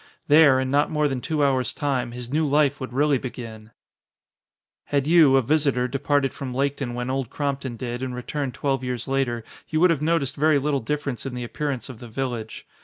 There, 0.27 0.59
in 0.59 0.71
not 0.71 0.89
more 0.89 1.07
than 1.07 1.21
two 1.21 1.43
hours 1.45 1.75
time, 1.75 2.11
his 2.11 2.33
new 2.33 2.47
life 2.47 2.81
would 2.81 2.91
really 2.91 3.19
begin! 3.19 3.69
Had 4.85 5.05
you, 5.05 5.35
a 5.35 5.43
visitor, 5.43 5.87
departed 5.87 6.33
from 6.33 6.55
Laketon 6.55 6.95
when 6.95 7.11
Old 7.11 7.29
Crompton 7.29 7.75
did 7.77 8.01
and 8.01 8.15
returned 8.15 8.55
twelve 8.55 8.83
years 8.83 9.07
later, 9.07 9.43
you 9.69 9.79
would 9.79 9.91
have 9.91 10.01
noticed 10.01 10.35
very 10.37 10.57
little 10.57 10.79
difference 10.79 11.27
in 11.27 11.35
the 11.35 11.43
appearance 11.43 11.87
of 11.87 11.99
the 11.99 12.07
village. 12.07 12.65